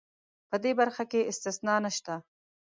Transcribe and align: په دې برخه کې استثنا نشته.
په 0.49 0.55
دې 0.63 0.71
برخه 0.79 1.03
کې 1.11 1.27
استثنا 1.31 1.75
نشته. 1.85 2.13